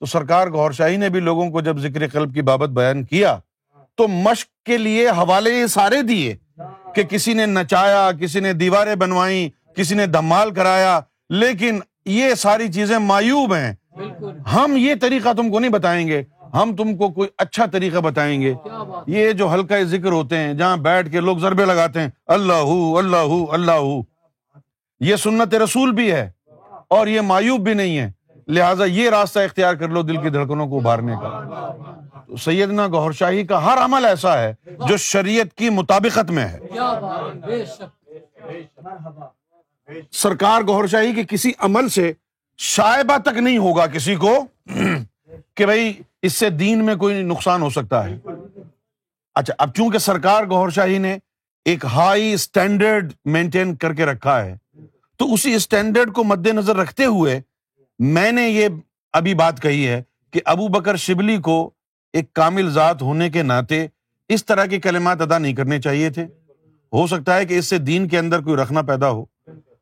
تو 0.00 0.06
سرکار 0.06 0.48
گور 0.48 0.70
شاہی 0.70 0.96
نے 0.96 1.08
بھی 1.08 1.20
لوگوں 1.20 1.50
کو 1.50 1.60
جب 1.60 1.78
ذکر 1.78 2.08
قلب 2.08 2.34
کی 2.34 2.42
بابت 2.42 2.68
بیان 2.68 3.04
کیا، 3.04 3.38
تو 3.94 4.08
مشق 4.08 4.66
کے 4.66 4.78
لیے 4.78 5.08
حوالے 5.08 5.50
یہ 5.50 5.66
سارے 5.66 6.02
دیے 6.02 6.36
کہ 6.94 7.02
کسی 7.02 7.34
نے 7.34 7.46
نچایا، 7.46 8.10
کسی 8.20 8.40
نے 8.40 8.52
دیواریں 8.52 8.94
بنوائی 8.94 9.50
کسی 9.76 9.94
نے 9.94 10.06
دھمال 10.06 10.50
کرایا۔ 10.50 11.00
لیکن 11.34 11.80
یہ 12.04 12.34
ساری 12.34 12.72
چیزیں 12.72 12.98
مایوب 12.98 13.54
ہیں۔ 13.54 13.74
ہم 14.54 14.74
یہ 14.76 14.94
طریقہ 15.00 15.32
تم 15.32 15.50
کو 15.50 15.58
نہیں 15.58 15.70
بتائیں 15.70 16.08
گے۔ 16.08 16.22
ہم 16.54 16.76
تم 16.76 16.96
کو 16.96 17.08
کوئی 17.08 17.28
اچھا 17.38 17.66
طریقہ 17.66 17.98
بتائیں 17.98 18.42
گے۔ 18.42 18.54
یہ 19.06 19.32
جو 19.32 19.54
ہلکا 19.54 19.82
ذکر 19.82 20.12
ہوتے 20.12 20.38
ہیں 20.38 20.54
جہاں 20.54 20.76
بیٹھ 20.76 21.10
کے 21.10 21.20
لوگ 21.20 21.38
ضربے 21.38 21.64
لگاتے 21.64 22.00
ہیں 22.00 22.08
اللہ 22.26 22.96
اللہ 22.98 23.52
اللہ 23.52 24.00
یہ 25.00 25.16
سنت 25.16 25.54
رسول 25.54 25.92
بھی 25.92 26.12
ہے 26.12 26.30
اور 26.88 27.06
یہ 27.06 27.20
مایوب 27.20 27.60
بھی 27.60 27.74
نہیں 27.74 27.98
ہے۔ 27.98 28.10
لہٰذا 28.48 28.84
یہ 28.84 29.10
راستہ 29.10 29.38
اختیار 29.38 29.74
کر 29.74 29.88
لو 29.88 30.02
دل 30.02 30.16
کی 30.16 30.28
دھڑکنوں 30.28 30.66
کو 30.66 30.76
ابھارنے 30.76 31.12
کا۔ 31.22 31.72
سیدنا 32.40 32.86
گہر 32.86 33.12
شاہی 33.12 33.46
کا 33.46 33.64
ہر 33.64 33.78
عمل 33.78 34.04
ایسا 34.04 34.42
ہے 34.42 34.54
جو 34.88 34.96
شریعت 34.96 35.54
کی 35.54 35.70
مطابقت 35.70 36.30
میں 36.30 36.46
ہے۔ 36.46 36.58
سرکار 40.12 40.62
گہر 40.62 40.86
شاہی 40.86 41.14
کے 41.14 41.22
کسی 41.30 41.52
عمل 41.58 41.88
سے 41.88 42.12
شائبہ 42.58 43.16
تک 43.18 43.38
نہیں 43.38 43.58
ہوگا 43.58 43.86
کسی 43.86 44.14
کو 44.14 44.46
کہ 45.54 45.66
بھائی 45.66 45.92
اس 46.22 46.32
سے 46.32 46.50
دین 46.50 46.84
میں 46.84 46.94
کوئی 46.94 47.22
نقصان 47.22 47.62
ہو 47.62 47.70
سکتا 47.70 48.04
ہے۔ 48.04 48.18
اچھا 49.34 49.54
اب 49.58 49.74
چونکہ 49.74 49.98
سرکار 49.98 50.44
گور 50.44 50.70
شاہی 50.70 50.98
نے 50.98 51.18
ایک 51.64 51.84
ہائی 51.84 52.32
اسٹینڈرڈ 52.32 53.12
مینٹین 53.24 53.74
کر 53.76 53.94
کے 53.94 54.06
رکھا 54.06 54.44
ہے، 54.44 54.56
تو 55.16 55.32
اسی 55.34 55.54
اسٹینڈرڈ 55.54 56.12
کو 56.12 56.24
مد 56.24 56.46
نظر 56.46 56.76
رکھتے 56.76 57.04
ہوئے 57.04 57.40
میں 57.98 58.32
نے 58.32 58.48
یہ 58.48 58.68
ابھی 59.12 59.34
بات 59.34 59.62
کہی 59.62 59.86
ہے 59.88 60.02
کہ 60.30 60.40
ابو 60.44 60.68
بکر 60.68 60.96
شبلی 60.96 61.36
کو 61.36 61.70
ایک 62.12 62.32
کامل 62.32 62.70
ذات 62.70 63.02
ہونے 63.02 63.30
کے 63.30 63.42
ناطے 63.42 63.86
اس 64.28 64.44
طرح 64.44 64.64
کے 64.64 64.80
کلمات 64.80 65.20
ادا 65.20 65.38
نہیں 65.38 65.54
کرنے 65.54 65.80
چاہیے 65.80 66.10
تھے۔ 66.10 66.24
ہو 66.92 67.06
سکتا 67.06 67.36
ہے 67.36 67.44
کہ 67.44 67.58
اس 67.58 67.66
سے 67.66 67.78
دین 67.78 68.08
کے 68.08 68.18
اندر 68.18 68.40
کوئی 68.40 68.56
رکھنا 68.56 68.82
پیدا 68.82 69.10
ہو۔ 69.10 69.24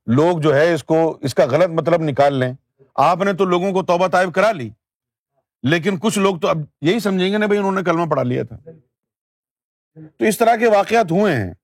لوگ 0.07 0.39
جو 0.39 0.55
ہے 0.55 0.75
اس 0.75 0.85
کو، 0.85 1.19
اس 1.23 1.35
کا 1.35 1.45
غلط 1.45 1.69
مطلب 1.69 2.01
نکال 2.01 2.35
لیں۔ 2.35 2.53
آپ 2.95 3.19
نے 3.19 3.33
تو 3.33 3.45
لوگوں 3.45 3.73
کو 3.73 3.83
توبہ 3.83 4.09
طائب 4.09 4.35
کرا 4.35 4.53
لی، 4.53 4.71
لیکن 5.63 5.99
کچھ 5.99 6.19
لوگ 6.19 6.39
تو 6.39 6.49
اب 6.49 6.57
یہی 6.81 7.01
سمجھیں 7.01 7.33
گے 7.33 7.39
نا 7.39 7.47
بھائی 7.47 7.59
انہوں 7.59 7.73
نے 7.73 7.83
کلمہ 7.83 8.11
پڑھا 8.11 8.23
لیا 8.23 8.43
تھا۔ 8.43 8.57
تو 10.19 10.25
اس 10.25 10.39
طرح 10.39 10.57
کے 10.57 10.67
واقعات 10.69 11.13
ہوئے 11.13 11.37
ہیں۔ 11.37 11.55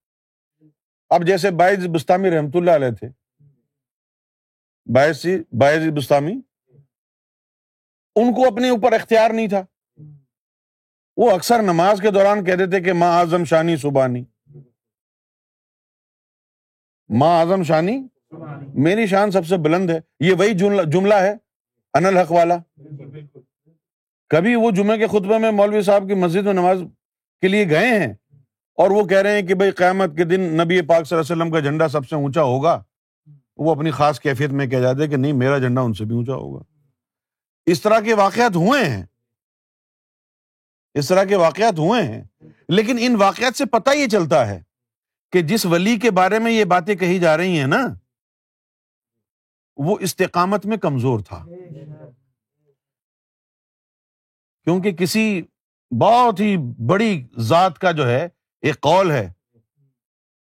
اب 1.09 1.27
جیسے 1.27 1.51
باعث 1.51 1.77
بستانی 1.93 2.31
رحمت 2.31 2.55
اللہ 2.55 2.71
علیہ 2.71 2.91
تھے۔ 2.91 3.09
باعث 4.93 5.25
باعث 5.51 5.81
بستانی 5.95 6.41
ان 8.15 8.33
کو 8.33 8.47
اپنے 8.47 8.69
اوپر 8.69 8.91
اختیار 8.91 9.31
نہیں 9.31 9.47
تھا۔ 9.47 9.61
وہ 11.17 11.31
اکثر 11.31 11.61
نماز 11.61 11.99
کے 12.01 12.11
دوران 12.11 12.45
کہتے 12.45 12.65
تھے 12.65 12.81
کہ 12.81 12.93
ماں 12.93 13.19
اعظم 13.19 13.43
شانی 13.43 13.77
سبانی 13.77 14.25
ماں 17.09 17.39
اعظم 17.39 17.63
شانی 17.63 18.07
میری 18.73 19.07
شان 19.07 19.31
سب 19.31 19.47
سے 19.47 19.57
بلند 19.57 19.89
ہے۔ 19.89 19.99
یہ 20.19 20.33
وہی 20.33 20.53
جملہ 20.91 21.13
ہے، 21.13 21.33
انل 21.93 22.17
حق 22.17 22.31
والا۔ 22.31 22.57
کبھی 24.29 24.55
وہ 24.55 24.71
جمعے 24.71 24.97
کے 24.97 25.07
خطبے 25.07 25.37
میں 25.37 25.51
مولوی 25.51 25.81
صاحب 25.81 26.07
کی 26.07 26.13
مسجد 26.13 26.43
میں 26.43 26.53
نماز 26.53 26.77
کے 27.41 27.47
لیے 27.47 27.69
گئے 27.69 27.87
ہیں 27.87 28.13
اور 28.73 28.91
وہ 28.91 29.05
کہہ 29.05 29.17
رہے 29.17 29.39
ہیں 29.39 29.47
کہ 29.47 29.53
بھائی 29.53 29.71
قیامت 29.71 30.17
کے 30.17 30.23
دن 30.23 30.39
نبی 30.39 30.81
پاک 30.81 31.07
صلی 31.07 31.17
اللہ 31.17 31.33
علیہ 31.33 31.43
وسلم 31.43 31.51
کا 31.51 31.59
جھنڈا 31.59 31.87
سب 31.87 32.07
سے 32.07 32.15
اونچا 32.15 32.41
ہوگا، 32.41 32.83
وہ 33.57 33.71
اپنی 33.71 33.91
خاص 33.91 34.19
کیفیت 34.19 34.49
میں 34.49 34.67
کہہ 34.67 34.77
جاتے 34.77 35.07
کہ 35.07 35.15
نہیں، 35.15 35.33
میرا 35.33 35.57
جھنڈا 35.57 35.81
ان 35.81 35.93
سے 35.93 36.05
بھی 36.05 36.15
اونچا 36.15 36.33
ہوگا۔ 36.33 36.63
اس 37.65 37.81
طرح 37.81 37.99
کے 37.99 38.13
واقعات 38.13 38.55
ہوئے 38.55 38.85
ہیں۔ 38.85 39.05
اس 40.93 41.07
طرح 41.07 41.23
کے 41.23 41.35
واقعات 41.35 41.79
ہوئے 41.79 42.03
ہیں۔ 42.03 42.23
لیکن 42.69 42.97
ان 42.99 43.15
واقعات 43.15 43.57
سے 43.57 43.65
پتہ 43.65 43.89
یہ 43.95 44.07
چلتا 44.07 44.47
ہے 44.47 44.61
کہ 45.31 45.41
جس 45.41 45.65
ولی 45.65 45.97
کے 45.97 46.11
بارے 46.11 46.39
میں 46.39 46.51
یہ 46.51 46.63
باتیں 46.63 46.95
کہی 46.95 47.19
جا 47.19 47.37
رہی 47.37 47.59
ہیں 47.59 47.67
نا 47.67 47.87
وہ 49.79 49.97
استقامت 49.99 50.65
میں 50.65 50.77
کمزور 50.77 51.19
تھا۔ 51.19 51.45
کیونکہ 54.63 54.91
کسی 54.91 55.41
بہت 56.01 56.39
ہی 56.39 56.57
بڑی 56.87 57.27
ذات 57.37 57.79
کا 57.79 57.91
جو 57.91 58.07
ہے، 58.07 58.27
ایک 58.61 58.81
قول 58.81 59.11
ہے 59.11 59.31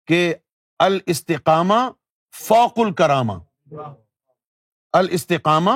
کہ 0.07 0.35
الاستقامہ 0.79 1.89
فوق 2.35 2.79
الکرامہ۔ 2.79 3.33
الاستقامہ 4.93 5.71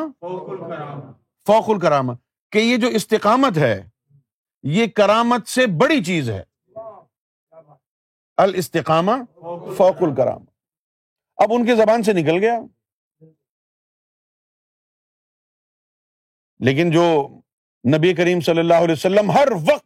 فوق 1.47 1.69
الکرامہ۔ 1.69 2.11
کہ 2.51 2.57
یہ 2.57 2.77
جو 2.77 2.87
استقامت 2.87 3.57
ہے، 3.57 3.89
یہ 4.63 4.87
کرامت 4.87 5.47
سے 5.47 5.67
بڑی 5.67 6.03
چیز 6.03 6.29
ہے۔ 6.29 6.43
الاستقامہ 8.37 9.11
فوق 9.77 10.01
الکرامہ۔ 10.01 10.45
اب 11.37 11.47
ان 11.49 11.65
کی 11.65 11.75
زبان 11.75 12.03
سے 12.03 12.13
نکل 12.13 12.37
گیا۔ 12.37 12.59
لیکن 16.59 16.91
جو 16.91 17.27
نبی 17.97 18.13
کریم 18.13 18.39
صلی 18.39 18.59
اللہ 18.59 18.73
علیہ 18.73 18.93
وسلم 18.93 19.31
ہر 19.31 19.47
وقت 19.51 19.85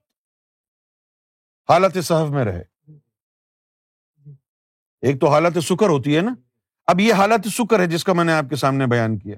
حالت 1.70 1.98
صحف 2.04 2.30
میں 2.30 2.46
رہے۔ 2.46 2.64
ایک 5.02 5.22
تو 5.22 5.30
حالت 5.30 5.64
سکر 5.64 5.90
ہوتی 5.90 6.16
ہے 6.16 6.22
نا۔ 6.22 6.34
اب 6.88 7.00
یہ 7.00 7.14
حالت 7.14 7.48
سکر 7.48 7.80
ہے 7.80 7.88
جس 7.88 8.04
کا 8.04 8.14
میں 8.14 8.24
نے 8.24 8.34
آپ 8.34 8.46
کے 8.50 8.56
سامنے 8.56 8.88
بیان 8.88 9.18
کیا۔ 9.18 9.36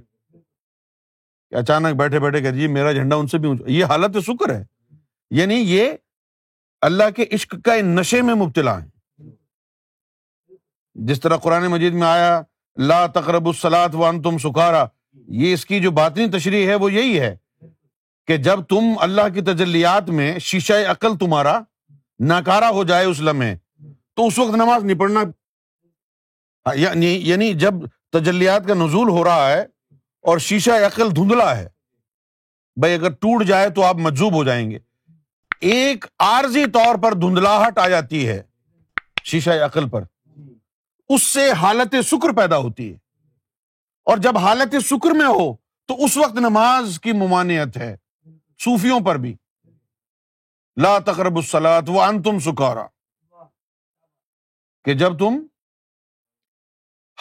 کہ 1.49 1.55
اچانک 1.55 1.95
بیٹھے 1.95 2.19
بیٹھے 2.19 2.41
کہ 2.41 2.51
جی 2.51 2.67
میرا 2.67 2.91
جھنڈا 2.91 3.15
ان 3.15 3.27
سے 3.27 3.37
بھی 3.37 3.49
یہ 3.67 3.85
حالت 3.85 4.17
سکر 4.23 4.55
ہے۔ 4.55 4.63
یعنی 5.29 5.55
یہ 5.55 5.91
اللہ 6.81 7.09
کے 7.15 7.25
عشق 7.31 7.55
کا 7.65 7.75
نشے 7.81 8.21
میں 8.21 8.33
مبتلا 8.33 8.83
ہے۔ 8.83 8.93
جس 10.93 11.19
طرح 11.19 11.37
قرآن 11.37 11.67
مجید 11.67 11.93
میں 11.93 12.07
آیا، 12.07 12.41
لا 12.75 13.07
تقرب 13.07 13.47
السلاد 13.47 13.89
وان 13.93 14.21
تم 14.21 14.37
سکھارا 14.37 14.85
یہ 15.13 15.53
اس 15.53 15.65
کی 15.65 15.79
جو 15.79 15.91
باطنی 15.91 16.29
تشریح 16.29 16.67
ہے 16.67 16.75
وہ 16.75 16.93
یہی 16.93 17.19
ہے 17.19 17.35
کہ 18.27 18.37
جب 18.37 18.63
تم 18.63 18.79
اللہ 18.99 19.21
کی 19.33 19.41
تجلیات 19.41 20.09
میں 20.09 20.39
شیشہ 20.39 20.73
عقل 20.73 21.17
تمہارا 21.17 21.59
ناکارا 22.19 22.69
ہو 22.69 22.83
جائے 22.83 23.05
اس 23.05 23.21
لمحے، 23.21 23.55
تو 24.13 24.27
اس 24.27 24.39
وقت 24.39 24.55
نماز 24.55 24.83
نہیں 24.83 24.99
پڑھنا۔ 24.99 25.21
یعنی 26.75 27.19
یعنی 27.29 27.53
جب 27.53 27.73
تجلیات 28.11 28.67
کا 28.67 28.73
نزول 28.73 29.09
ہو 29.09 29.23
رہا 29.23 29.51
ہے 29.51 29.61
اور 30.21 30.37
شیشہ 30.37 30.71
عقل 30.71 31.15
دھندلا 31.15 31.57
ہے، 31.57 31.69
بھائی 32.75 32.93
اگر 32.93 33.09
ٹوٹ 33.09 33.45
جائے 33.45 33.69
تو 33.69 33.83
آپ 33.83 33.95
مجزوب 33.95 34.33
ہو 34.33 34.43
جائیں 34.43 34.71
گے۔ 34.71 34.79
ایک 35.59 36.05
عارضی 36.19 36.65
طور 36.65 36.95
پر 36.95 37.13
دھندلاہٹ 37.13 37.77
آ 37.77 37.87
جاتی 37.87 38.27
ہے 38.27 38.41
شیشہ 39.23 39.49
عقل 39.49 39.89
پر، 39.89 40.03
اس 41.09 41.23
سے 41.23 41.51
حالت 41.51 41.95
شکر 42.03 42.33
پیدا 42.33 42.57
ہوتی 42.57 42.93
ہے۔ 42.93 43.02
اور 44.03 44.17
جب 44.17 44.37
حالت 44.37 44.75
شکر 44.81 45.11
میں 45.11 45.25
ہو 45.25 45.55
تو 45.85 46.03
اس 46.03 46.17
وقت 46.17 46.33
نماز 46.33 46.99
کی 46.99 47.11
ممانعت 47.11 47.77
ہے، 47.77 47.95
صوفیوں 48.59 48.99
پر 48.99 49.15
بھی۔ 49.15 49.35
لا 50.81 50.99
تقرب 50.99 51.35
السلات 51.35 51.83
وہ 51.87 52.01
ان 52.03 52.21
تم 52.21 52.39
سکارا۔ 52.39 52.87
کہ 54.83 54.93
جب 54.93 55.19
تم 55.19 55.45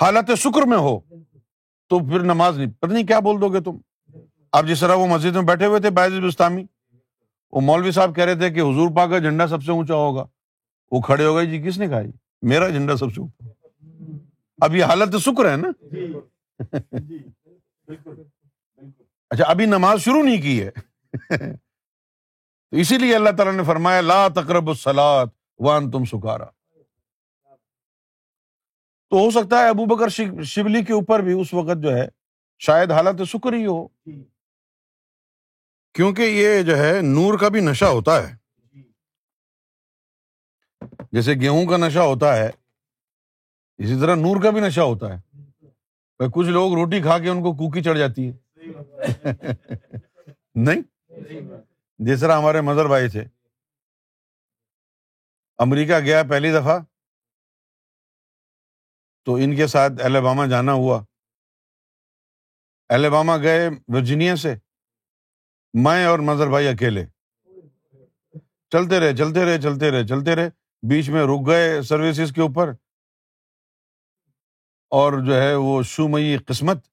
حالت 0.01 0.31
شکر 0.39 0.67
میں 0.67 0.79
ہو 0.79 1.01
تو 1.89 1.99
پھر 1.99 2.21
نماز 2.21 2.59
نہیں، 2.59 2.71
پتہ 2.71 2.93
نہیں 2.93 3.07
کیا 3.07 3.21
بول 3.21 3.41
دو 3.41 3.49
گے 3.49 3.61
تم۔ 3.61 3.77
اب 4.53 4.69
جس 4.69 4.81
طرح 4.81 4.95
وہ 4.95 5.07
مسجد 5.07 5.35
میں 5.35 5.43
بیٹھے 5.43 5.67
ہوئے 5.67 5.81
تھے 5.81 5.91
باعث 5.91 6.13
اسلامی 6.29 6.65
وہ 7.53 7.61
مولوی 7.61 7.91
صاحب 7.91 8.17
کہہ 8.17 8.25
رہے 8.25 8.35
تھے 8.35 8.51
کہ 8.51 8.61
حضور 8.61 8.97
پاک 8.97 9.11
کا 9.11 9.19
جھنڈا 9.19 9.47
سب 9.47 9.63
سے 9.63 9.73
اونچا 9.73 9.95
ہوگا۔ 9.95 10.25
وہ 10.91 11.01
کھڑے 11.01 11.25
ہو 11.25 11.37
گئے 11.37 11.47
جی 11.47 11.63
کس 11.63 11.79
نے 11.79 11.89
کہا 11.89 12.03
جی؟ 12.03 12.11
میرا 12.43 12.69
جھنڈا 12.69 12.97
سب 12.97 13.15
سے 13.15 13.21
اوپر۔ 13.21 13.47
اب 14.61 14.75
یہ 14.75 14.85
حالت 14.85 15.17
شکر 15.21 15.51
ہے 15.51 15.57
نا؟ 15.57 15.69
اچھا 19.31 19.45
ابھی 19.45 19.67
نماز 19.67 20.01
شروع 20.01 20.23
نہیں 20.23 20.43
کی 20.43 20.67
ہے۔ 20.67 20.71
تو 22.71 22.77
اسی 22.77 22.99
لیے 22.99 23.17
اللہ 23.17 23.31
تعالیٰ 23.37 23.55
نے 23.55 23.65
فرمایا، 23.65 24.01
لا 24.01 24.29
تقرب 24.29 24.69
السلاد 24.69 25.27
وان 25.59 25.91
تم 25.91 26.05
سکارا۔ 26.05 26.45
تو 29.11 29.17
ہو 29.17 29.31
سکتا 29.31 29.57
ہے 29.57 29.69
ابو 29.69 29.87
بکر 29.87 30.09
شبلی 30.43 30.85
کے 30.85 30.93
اوپر 30.93 31.21
بھی 31.21 31.41
اس 31.41 31.55
وقت 31.55 31.83
جو 31.83 31.97
ہے، 31.97 32.09
شاید 32.59 32.91
حالت 32.91 33.23
شکر 33.29 33.53
ہی 33.53 33.67
ہو۔ 33.67 33.89
کیونکہ 35.95 36.23
یہ 36.23 36.63
جو 36.63 36.77
ہے، 36.77 37.01
نور 37.03 37.39
کا 37.39 37.49
بھی 37.49 37.61
نشہ 37.61 37.85
ہوتا 37.85 38.29
ہے۔ 38.29 38.37
جیسے 41.13 41.33
گیہوں 41.33 41.67
کا 41.67 41.77
نشہ 41.77 41.99
ہوتا 41.99 42.37
ہے، 42.37 42.51
اسی 43.79 44.01
طرح 44.01 44.15
نور 44.15 44.43
کا 44.43 44.51
بھی 44.51 44.61
نشہ 44.61 44.81
ہوتا 44.81 45.15
ہے۔ 45.15 45.32
کچھ 46.19 46.49
لوگ 46.49 46.75
روٹی 46.75 47.03
کھا 47.03 47.19
کے 47.19 47.29
ان 47.29 47.43
کو 47.43 47.53
کوکی 47.53 47.83
چڑھ 47.83 47.99
جاتی 47.99 48.31
ہے 48.31 48.33
نہیں؟ 50.55 50.83
جس 51.99 52.21
طرح 52.21 52.39
ہمارے 52.39 52.61
مظہر 52.61 52.87
بھائی 52.87 53.09
تھے۔ 53.09 53.25
امریکہ 55.59 55.99
گیا 55.99 56.23
پہلی 56.23 56.53
دفعہ۔ 56.53 56.79
تو 59.25 59.35
ان 59.35 59.57
کے 59.57 59.67
ساتھ 59.67 59.93
الباما 60.03 60.47
جانا 60.47 60.73
ہوا۔ 60.73 61.05
الباما 62.89 63.37
گئے 63.37 63.69
ورجینیا 63.89 64.37
سے۔ 64.37 64.55
میں 65.75 66.07
اور 66.07 66.19
مظہر 66.19 66.49
بھائی 66.49 66.69
اکیلے۔ 66.69 67.07
چلتے 68.71 69.01
رہے 69.01 69.17
چلتے 69.17 69.45
رہے 69.45 69.61
چلتے 69.61 69.91
رہے 69.91 70.07
چلتے 70.07 70.37
رہے۔ 70.37 70.49
بیچ 70.89 71.09
میں 71.09 71.23
رک 71.23 71.47
گئے 71.47 71.83
سروسز 71.83 72.33
کے 72.35 72.41
اوپر۔ 72.41 72.73
اور 74.93 75.13
جو 75.27 75.43
ہے 75.43 75.55
وہ 75.55 75.83
شومئی 75.83 76.37
قسمت 76.47 76.87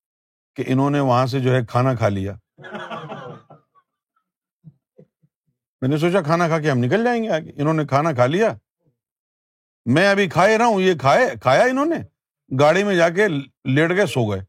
کہ 0.55 0.63
انہوں 0.67 0.89
نے 0.89 0.99
وہاں 0.99 1.25
سے 1.25 1.39
جو 1.39 1.55
ہے 1.55 1.65
کھانا 1.65 1.95
کھا 1.95 2.09
لیا۔ 2.09 2.33
میں 5.81 5.89
نے 5.89 5.97
سوچا 5.97 6.21
کھانا 6.21 6.47
کھا 6.47 6.59
کے 6.59 6.71
ہم 6.71 6.77
نکل 6.77 7.03
جائیں 7.03 7.23
گے 7.23 7.29
آگے۔ 7.29 7.51
انہوں 7.55 7.73
نے 7.73 7.85
کھانا 7.85 8.13
کھا 8.13 8.25
لیا۔ 8.25 8.53
میں 9.85 10.07
ابھی 10.07 10.29
کھائے 10.29 10.57
رہا 10.57 10.65
ہوں، 10.65 10.81
یہ 10.81 10.93
کھائے، 11.01 11.29
کھایا 11.41 11.63
انہوں 11.63 11.85
نے۔ 11.85 11.95
گاڑی 12.59 12.83
میں 12.83 12.95
جا 12.95 13.09
کے 13.09 13.27
لیٹ 13.63 13.89
گئے، 13.89 14.05
سو 14.05 14.31
گئے۔ 14.31 14.41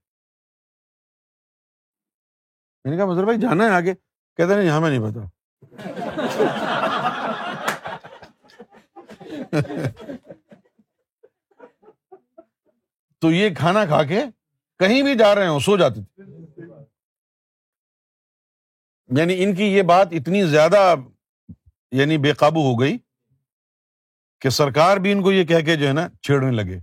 میں 2.85 2.91
نے 2.91 2.97
کہا، 2.97 3.07
مظہر 3.07 3.25
بھائی، 3.25 3.41
جانا 3.41 3.65
ہے 3.65 3.71
آگے۔ 3.71 3.95
کہتے 4.37 4.45
نہیں، 4.45 4.67
یہاں 4.67 4.81
میں 4.81 4.91
نہیں 4.91 5.01
پتا 5.01 5.21
تو 13.21 13.33
یہ 13.33 13.55
کھانا 13.55 13.85
کھا 13.85 14.05
کے 14.05 14.21
کہیں 14.79 15.03
بھی 15.03 15.15
جا 15.15 15.35
رہے 15.35 15.47
ہو 15.47 15.61
سو 15.61 15.77
جاتے 15.77 16.01
تھے۔ 16.03 16.23
یعنی 19.19 19.45
ان 19.45 19.55
کی 19.55 19.65
یہ 19.65 19.83
بات 19.83 20.09
اتنی 20.13 20.47
زیادہ 20.47 20.95
یعنی 21.93 22.19
بے 22.19 22.33
قابو 22.33 22.61
ہو 22.61 22.81
گئی 22.81 22.99
کہ 24.41 24.49
سرکار 24.49 24.97
بھی 24.97 25.13
ان 25.13 25.23
کو 25.23 25.33
یہ 25.33 25.45
کہہ 25.45 25.65
کے 25.65 25.77
جو 25.77 25.89
ہے 25.89 25.93
نا 25.93 26.09
چھیڑنے 26.23 26.51
لگے 26.51 26.79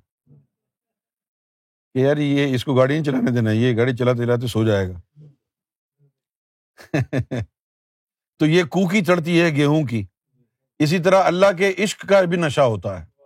کہ 1.93 1.99
یار 1.99 2.17
یہ 2.17 2.55
اس 2.55 2.65
کو 2.65 2.73
گاڑی 2.73 2.93
نہیں 2.93 3.03
چلانے 3.03 3.31
دینا، 3.31 3.51
یہ 3.51 3.77
گاڑی 3.77 3.95
چلاتے 3.95 4.23
چلاتے 4.23 4.47
سو 4.47 4.65
جائے 4.65 4.87
گا۔ 4.87 4.99
تو 8.39 8.45
یہ 8.45 8.63
کوکی 8.63 9.05
چڑھتی 9.05 9.41
ہے، 9.41 9.49
گیہوں 9.49 9.83
کی۔ 9.83 10.05
اسی 10.79 10.99
طرح 10.99 11.23
اللہ 11.23 11.45
کے 11.57 11.73
عشق 11.83 12.05
کا 12.09 12.21
بھی 12.21 12.37
نشہ 12.37 12.61
ہوتا 12.61 13.01
ہے۔ 13.01 13.16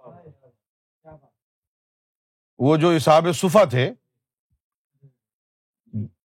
وہ 2.63 2.77
جو 2.77 2.89
حساب 2.89 3.27
صفا 3.35 3.63
تھے، 3.63 3.93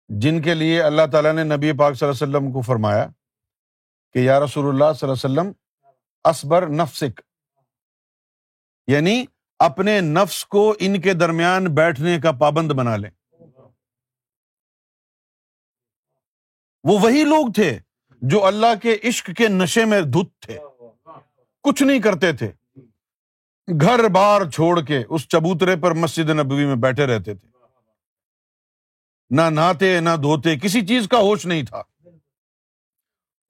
جن 0.09 0.43
کے 0.43 0.55
لیے 0.55 0.83
اللہ 0.83 1.03
تعالیٰ 1.13 1.33
نے 1.33 1.45
نبی 1.45 1.73
پاک 1.79 1.95
صلی 1.95 2.09
اللہ 2.09 2.25
علیہ 2.25 2.37
وسلم 2.37 2.53
کو 2.53 2.61
فرمایا 2.61 3.07
کہ 4.13 4.19
یا 4.19 4.41
رسول 4.41 4.69
اللہ 4.69 4.93
صلی 4.93 5.09
اللہ 5.09 5.27
علیہ 5.27 5.51
وسلم 5.51 5.53
اسبر 6.25 6.67
نفسک 6.67 7.21
یعنی 8.87 9.25
اپنے 9.59 10.01
نفس 10.01 10.47
کو 10.47 10.75
ان 10.79 11.01
کے 11.01 11.13
درمیان 11.13 11.65
بیٹھنے 11.65 12.21
کا 12.23 12.33
پابند 12.33 12.73
بنا 12.73 12.97
لیں۔ 12.97 13.11
وہ 16.85 16.99
وہی 16.99 17.25
لوگ 17.25 17.53
تھے 17.53 17.79
جو 18.23 18.45
اللہ 18.45 18.75
کے 18.83 18.97
عشق 19.05 19.31
کے 19.37 19.49
نشے 19.49 19.85
میں 19.85 20.01
دھت 20.01 20.41
تھے، 20.41 20.59
کچھ 21.61 21.83
نہیں 21.83 22.01
کرتے 22.01 22.33
تھے۔ 22.33 22.53
گھر 23.69 24.09
بار 24.09 24.51
چھوڑ 24.51 24.81
کے 24.81 25.03
اس 25.09 25.29
چبوترے 25.29 25.77
پر 25.77 25.91
مسجد 25.91 26.31
نبوی 26.31 26.65
میں 26.65 26.75
بیٹھے 26.75 27.07
رہتے 27.07 27.35
تھے۔ 27.35 27.49
نہ 29.31 29.43
نہاتے، 29.51 30.01
نہ 30.01 30.11
دھوتے، 30.23 30.59
کسی 30.59 30.87
چیز 30.87 31.09
کا 31.09 31.19
ہوش 31.19 31.47
نہیں 31.47 31.63
تھا۔ 31.63 31.83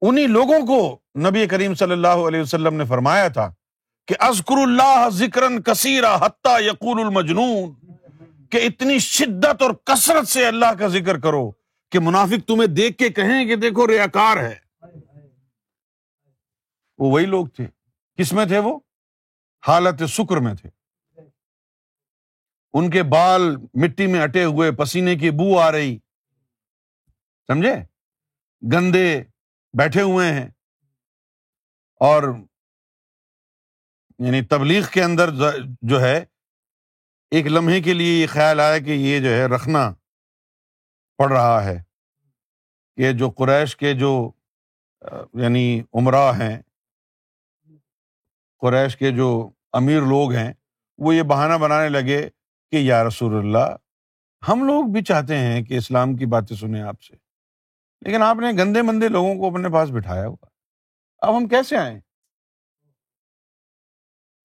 انہیں 0.00 0.26
لوگوں 0.26 0.66
کو 0.66 0.98
نبی 1.18 1.46
کریم 1.46 1.74
صلی 1.74 1.92
اللہ 1.92 2.08
علیہ 2.08 2.40
وسلم 2.40 2.74
نے 2.74 2.84
فرمایا 2.84 3.28
تھا 3.28 3.54
کہ 4.06 4.14
ازکر 4.18 4.54
اللہ 4.62 5.08
ذکر 5.12 5.60
کثیرہ 5.60 6.16
حتیٰ 6.20 6.60
یقول 6.60 7.00
المجنون، 7.00 7.74
کہ 8.50 8.56
اتنی 8.56 8.98
شدت 8.98 9.62
اور 9.62 9.70
کثرت 9.84 10.28
سے 10.28 10.46
اللہ 10.46 10.72
کا 10.78 10.86
ذکر 10.86 11.18
کرو 11.18 11.50
کہ 11.90 11.98
منافق 11.98 12.48
تمہیں 12.48 12.66
دیکھ 12.66 12.98
کے 12.98 13.08
کہیں 13.08 13.44
کہ 13.44 13.56
دیکھو 13.56 13.86
ریاکار 13.86 14.36
ہے۔ 14.36 14.54
وہ 16.98 17.10
وہی 17.10 17.26
لوگ 17.26 17.46
تھے۔ 17.46 17.66
کس 18.18 18.32
میں 18.32 18.44
تھے 18.44 18.58
وہ؟ 18.58 18.78
حالت 19.66 20.10
سکر 20.10 20.36
میں 20.36 20.54
تھے۔ 20.54 20.70
ان 22.72 22.90
کے 22.90 23.02
بال 23.02 23.56
مٹی 23.56 24.06
میں 24.06 24.22
اٹے 24.22 24.44
ہوئے، 24.44 24.72
پسینے 24.72 25.16
کی 25.16 25.30
بو 25.30 25.60
آ 25.60 25.72
رہی۔ 25.72 25.98
سمجھے؟ 27.46 27.74
گندے 28.72 29.22
بیٹھے 29.78 30.02
ہوئے 30.02 30.32
ہیں۔ 30.32 30.48
اور 32.00 32.22
یعنی 34.18 34.42
تبلیغ 34.42 34.82
کے 34.92 35.04
اندر 35.04 35.30
جو 35.82 36.00
ہے، 36.00 36.24
ایک 37.30 37.46
لمحے 37.46 37.80
کے 37.80 37.94
لیے 37.94 38.22
یہ 38.22 38.26
خیال 38.26 38.60
آیا 38.60 38.78
کہ 38.78 38.90
یہ 38.90 39.20
جو 39.20 39.28
ہے 39.28 39.46
رکھنا 39.46 39.94
پڑ 41.18 41.32
رہا 41.32 41.64
ہے۔ 41.64 41.82
کہ 42.96 43.12
جو 43.12 43.30
قریش 43.30 43.76
کے 43.76 43.94
جو 43.94 44.30
یعنی 45.34 45.80
عمرا 45.94 46.38
ہیں 46.38 46.62
قریش 48.62 48.96
کے 48.96 49.10
جو 49.10 49.50
امیر 49.72 50.00
لوگ 50.00 50.32
ہیں، 50.32 50.52
وہ 50.98 51.14
یہ 51.14 51.22
بہانہ 51.22 51.54
بنانے 51.54 51.88
لگے 51.88 52.28
کہ 52.70 52.76
یا 52.76 53.04
رسول 53.04 53.34
اللہ، 53.34 53.76
ہم 54.48 54.64
لوگ 54.64 54.84
بھی 54.84 55.02
چاہتے 55.02 55.38
ہیں 55.38 55.62
کہ 55.62 55.74
اسلام 55.74 56.16
کی 56.16 56.26
باتیں 56.26 56.56
سنیں 56.56 56.82
آپ 56.82 57.02
سے۔ 57.02 57.16
لیکن 58.00 58.22
آپ 58.22 58.36
نے 58.36 58.46
گندے 58.58 58.82
مندے 58.82 59.08
لوگوں 59.08 59.34
کو 59.34 59.46
اپنے 59.46 59.68
پاس 59.68 59.90
بٹھایا 59.90 60.26
ہوا۔ 60.26 60.46
اب 61.18 61.36
ہم 61.36 61.48
کیسے 61.48 61.76
آئیں؟ 61.76 62.00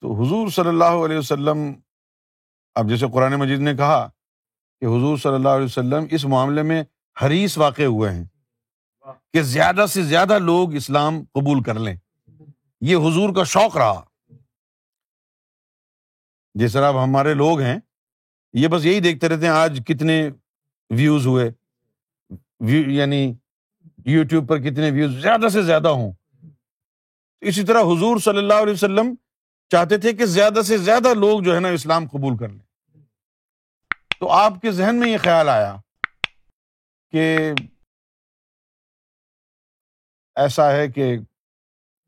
تو 0.02 0.24
حضور 0.24 0.48
صلی 0.48 0.68
اللہ 0.68 1.06
علیہ 1.06 1.18
وسلم، 1.18 1.58
اب 2.76 2.90
جیسے 2.90 3.06
قرآن 3.14 3.34
مجید 3.34 3.60
نے 3.60 3.76
کہا 3.76 4.10
کہ 4.80 4.86
حضور 4.86 5.18
صلی 5.18 5.34
اللہ 5.34 5.50
علیہ 5.50 5.66
وسلم 5.66 6.06
اس 6.12 6.26
معاملے 6.26 6.64
میں 6.64 6.84
حریث 7.26 7.58
واقع 7.58 7.82
ہوئے 7.82 8.12
ہیں 8.12 8.26
کہ 9.34 9.42
زیادہ 9.42 9.86
سے 9.90 10.04
زیادہ 10.04 10.40
لوگ 10.40 10.74
اسلام 10.74 11.24
قبول 11.34 11.64
کر 11.64 11.80
لیں۔ 11.80 11.96
یہ 12.82 12.96
حضور 12.96 13.36
کا 13.36 13.44
شوق 13.44 13.78
رہا۔ 13.78 14.04
جس 16.54 16.74
طرح 16.74 16.88
اب 16.88 17.04
ہمارے 17.04 17.34
لوگ 17.34 17.60
ہیں، 17.60 17.80
یہ 18.54 18.68
بس 18.68 18.86
یہی 18.86 19.00
دیکھتے 19.00 19.30
رہتے 19.30 19.42
ہیں، 19.42 19.54
آج 19.54 19.82
کتنے 19.86 20.30
ویوز 20.90 21.26
ہوئے۔ 21.26 21.52
یعنی 22.88 23.34
یو 24.06 24.24
ٹیوب 24.24 24.50
پر 24.50 24.58
کتنے 24.58 24.92
ویوز 24.92 25.22
زیادہ 25.22 25.50
سے 25.50 25.62
زیادہ 25.62 25.88
ہوں۔ 25.88 26.12
اسی 27.42 27.64
طرح 27.64 27.82
حضور 27.82 28.20
صلی 28.20 28.38
اللہ 28.38 28.54
علیہ 28.54 28.74
وسلم 28.74 29.16
چاہتے 29.70 29.98
تھے 29.98 30.14
کہ 30.14 30.26
زیادہ 30.26 30.62
سے 30.62 30.78
زیادہ 30.78 31.14
لوگ 31.14 31.42
جو 31.42 31.56
ہے 31.56 31.60
نا 31.60 31.68
اسلام 31.68 32.08
قبول 32.08 32.38
کر 32.38 32.50
لیں۔ 32.50 33.04
تو 34.20 34.32
آپ 34.32 34.54
کے 34.62 34.72
ذہن 34.72 34.96
میں 34.96 35.10
یہ 35.10 35.18
خیال 35.18 35.50
آیا 35.50 35.76
کہ 37.12 37.52
ایسا 40.36 40.72
ہے 40.72 40.88
کہ 40.88 41.18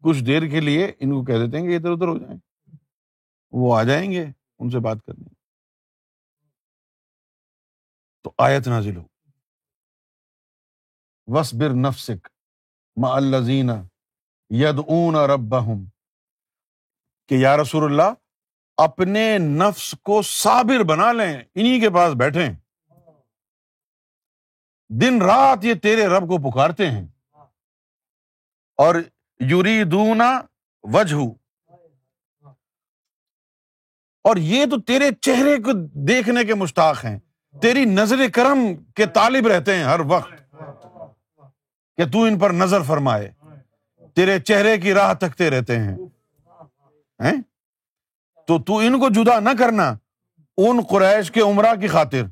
کچھ 0.04 0.24
دیر 0.24 0.42
کے 0.50 0.60
لیے 0.60 0.86
ان 1.00 1.10
کو 1.10 1.26
کہہ 1.26 1.34
دیتے 1.34 1.58
ہیں 1.58 1.68
کہ 1.70 1.76
ادھر 1.76 1.92
ادھر 1.92 2.08
ہو 2.08 2.18
جائیں۔ 2.18 2.40
وہ 3.52 3.80
آ 3.80 3.84
جائیں 3.84 4.12
گے 4.12 4.26
ان 4.60 4.70
سے 4.70 4.80
بات 4.80 4.98
کرنے۔ 5.06 5.34
تو 8.24 8.32
آیت 8.38 8.68
نازل 8.68 8.98
ہو۔ 8.98 9.04
وسبر 11.28 11.70
نفسک 11.70 12.28
ما 13.02 13.16
الزین 13.16 13.70
ید 14.50 14.80
اون 14.88 15.16
رب 15.16 15.56
کہ 17.28 17.36
یا 17.36 17.58
رسول 17.58 17.84
اللہ، 17.84 18.14
اپنے 18.78 19.38
نفس 19.38 19.96
کو 20.04 20.22
صابر 20.22 20.84
بنا 20.84 21.12
لیں 21.12 21.44
انہیں 21.56 21.82
کے 21.82 21.90
پاس 21.90 22.14
بیٹھے 22.14 22.48
دن 25.02 25.22
رات 25.22 25.60
یہ 25.64 25.74
تیرے 25.74 26.08
رب 26.08 26.22
کو 26.22 26.52
پکارتے 26.52 26.92
ہیں۔ 26.92 27.08
اور 28.78 28.96
یوری 29.40 29.84
وجہ 30.84 31.16
اور 34.24 34.38
یہ 34.38 34.66
تو 34.66 34.82
تیرے 34.82 35.10
چہرے 35.22 35.58
کو 35.58 35.72
دیکھنے 36.08 36.44
کے 36.44 36.56
مشتاق 36.56 37.06
ہیں۔ 37.06 37.20
تیری 37.62 37.86
نظر 37.86 38.30
کرم 38.34 38.76
کے 38.96 39.06
طالب 39.06 39.48
رہتے 39.48 39.76
ہیں 39.76 39.84
ہر 39.84 40.00
وقت۔ 40.00 40.34
کہ 41.98 42.12
تو 42.12 42.24
ان 42.24 42.40
پر 42.40 42.52
نظر 42.52 42.82
فرمائے۔ 42.82 43.32
تیرے 44.14 44.40
چہرے 44.40 44.78
کی 44.78 44.94
راہ 44.94 45.14
تکتے 45.14 45.50
رہتے 45.50 45.80
ہیں۔ 45.80 45.98
تو 48.48 48.64
تو 48.64 48.78
ان 48.78 49.00
کو 49.00 49.10
جدا 49.10 49.40
نہ 49.40 49.50
کرنا 49.60 49.98
ان 50.58 50.80
قریش 50.90 51.32
کے 51.32 51.42
عمرہ 51.42 51.76
کی 51.76 51.88
خاطر 51.88 52.24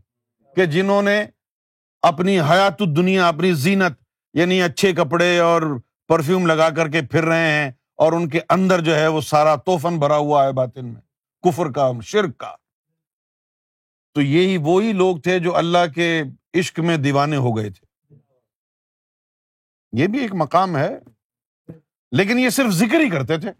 کہ 0.55 0.65
جنہوں 0.65 1.01
نے 1.01 1.25
اپنی 2.01 2.39
حیات 2.39 2.79
دنیا 2.79 3.27
اپنی 3.27 3.53
زینت 3.53 3.91
یعنی 4.33 4.61
اچھے 4.61 4.93
کپڑے 4.93 5.39
اور 5.39 5.61
پرفیوم 6.07 6.45
لگا 6.45 6.69
کر 6.69 6.89
کے 6.89 7.01
پھر 7.01 7.25
رہے 7.25 7.51
ہیں 7.51 7.71
اور 7.95 8.13
ان 8.13 8.29
کے 8.29 8.39
اندر 8.49 8.81
جو 8.81 8.95
ہے 8.95 9.07
وہ 9.07 9.21
سارا 9.21 9.55
توفن 9.55 9.99
بھرا 9.99 10.17
ہوا 10.17 10.47
ہے 10.47 10.51
باطن 10.51 10.85
میں۔ 10.85 11.01
کفر 11.43 11.71
کا، 11.71 11.91
شرک 12.03 12.37
کا۔ 12.37 12.55
تو 14.13 14.21
یہی 14.21 14.57
وہی 14.57 14.93
لوگ 14.93 15.17
تھے 15.17 15.39
جو 15.39 15.55
اللہ 15.55 15.91
کے 15.95 16.23
عشق 16.53 16.79
میں 16.79 16.97
دیوانے 16.97 17.35
ہو 17.35 17.57
گئے 17.57 17.69
تھے۔ 17.69 18.15
یہ 19.91 20.07
بھی 20.07 20.19
ایک 20.19 20.31
مقام 20.33 20.77
ہے، 20.77 20.99
لیکن 22.11 22.39
یہ 22.39 22.49
صرف 22.49 22.71
ذکر 22.71 22.99
ہی 22.99 23.09
کرتے 23.09 23.37
تھے۔ 23.37 23.51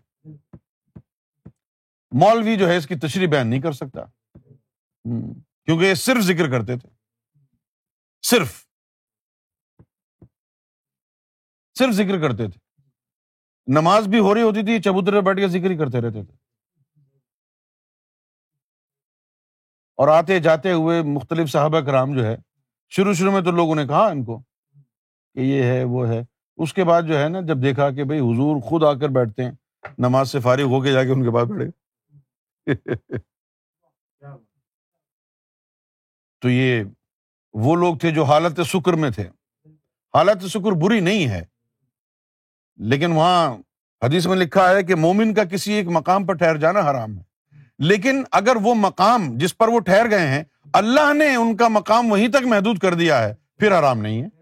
مولوی 2.11 2.55
جو 2.55 2.69
ہے 2.69 2.77
اس 2.77 2.87
کی 2.87 2.95
تشریح 2.95 3.27
بیان 3.27 3.47
نہیں 3.47 3.61
کر 3.61 3.71
سکتا۔ 3.71 4.01
کیونکہ 5.65 5.85
یہ 5.85 5.93
صرف 5.93 6.23
ذکر 6.23 6.49
کرتے 6.51 6.77
تھے۔ 6.77 6.89
صرف۔ 8.21 8.66
صرف 11.77 11.93
ذکر 11.93 12.21
کرتے 12.21 12.47
تھے۔ 12.47 12.59
نماز 13.67 14.07
بھی 14.07 14.19
ہو 14.19 14.33
رہی 14.33 14.41
ہوتی 14.41 14.65
تھی 14.65 14.81
چبوترے 14.81 15.21
بیٹھ 15.21 15.39
کے 15.39 15.47
ذکر 15.47 15.69
ہی 15.71 15.77
کرتے 15.77 16.01
رہتے 16.01 16.23
تھے۔ 16.23 16.37
اور 19.95 20.07
آتے 20.07 20.39
جاتے 20.39 20.71
ہوئے 20.71 21.01
مختلف 21.01 21.49
صحابہ 21.49 21.79
کرام 21.79 22.17
جو 22.17 22.25
ہے، 22.25 22.37
شروع 22.89 23.13
شروع 23.13 23.31
میں 23.31 23.41
تو 23.41 23.51
لوگوں 23.51 23.75
نے 23.75 23.87
کہا 23.87 24.07
ان 24.07 24.23
کو 24.25 24.39
کہ 25.33 25.39
یہ 25.39 25.63
ہے، 25.63 25.83
وہ 25.83 26.07
ہے۔ 26.07 26.21
اس 26.57 26.73
کے 26.73 26.83
بعد 26.83 27.01
جو 27.01 27.19
ہے 27.19 27.29
نا، 27.29 27.41
جب 27.41 27.61
دیکھا 27.61 27.91
کہ 27.91 28.03
بھائی 28.03 28.19
حضور 28.19 28.61
خود 28.61 28.83
آ 28.83 28.93
کر 28.93 29.09
بیٹھتے 29.09 29.43
ہیں، 29.43 29.51
نماز 29.97 30.31
سے 30.31 30.39
فارغ 30.39 30.61
ہو 30.61 30.81
کے 30.81 30.91
جا 30.93 31.03
کے 31.03 31.09
ان 31.09 31.23
کے 31.23 31.33
پاس 31.33 31.47
بیٹھے۔ 31.47 31.87
تو 36.41 36.49
یہ 36.49 36.83
وہ 37.53 37.75
لوگ 37.75 37.97
تھے 37.97 38.11
جو 38.11 38.23
حالت 38.23 38.61
شکر 38.65 38.93
میں 38.93 39.09
تھے۔ 39.09 39.29
حالت 40.13 40.45
شکر 40.45 40.71
بری 40.83 40.99
نہیں 40.99 41.27
ہے۔ 41.27 41.45
لیکن 42.79 43.11
وہاں 43.11 43.57
حدیث 44.01 44.27
میں 44.27 44.35
لکھا 44.35 44.69
ہے 44.69 44.83
کہ 44.83 44.95
مومن 44.95 45.33
کا 45.33 45.43
کسی 45.43 45.73
ایک 45.73 45.87
مقام 45.87 46.25
پر 46.25 46.33
ٹھہر 46.33 46.57
جانا 46.57 46.89
حرام 46.89 47.17
ہے 47.17 47.23
لیکن 47.79 48.23
اگر 48.31 48.55
وہ 48.55 48.73
مقام 48.75 49.37
جس 49.37 49.57
پر 49.57 49.67
وہ 49.67 49.79
ٹھہر 49.79 50.09
گئے 50.09 50.27
ہیں 50.27 50.43
اللہ 50.73 51.13
نے 51.13 51.35
ان 51.35 51.55
کا 51.55 51.67
مقام 51.67 52.11
وہیں 52.11 52.27
تک 52.27 52.45
محدود 52.45 52.79
کر 52.79 52.93
دیا 52.93 53.21
ہے 53.21 53.33
پھر 53.59 53.79
حرام 53.79 54.01
نہیں 54.01 54.21
ہے 54.21 54.35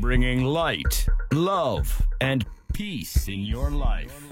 bringing 0.00 0.42
light, 0.42 1.06
love, 1.34 2.00
and 2.20 2.46
peace 2.72 3.28
in 3.28 3.44
your 3.44 3.68
life. 3.70 4.27